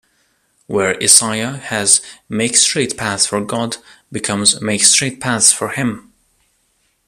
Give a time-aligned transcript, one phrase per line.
[0.65, 3.77] Where Isaiah has "make straight paths for God"
[4.11, 6.11] becomes "make straight paths for him".